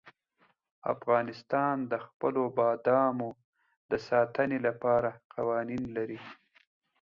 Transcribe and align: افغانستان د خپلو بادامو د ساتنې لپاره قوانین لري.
افغانستان 0.93 1.75
د 1.91 1.93
خپلو 2.05 2.41
بادامو 2.57 3.29
د 3.91 3.93
ساتنې 4.07 4.59
لپاره 4.67 5.09
قوانین 5.33 5.83
لري. 5.97 6.19